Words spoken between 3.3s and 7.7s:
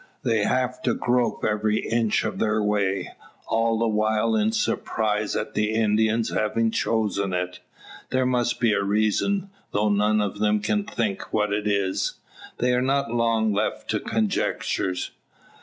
all the while in surprise at the Indians having chosen it.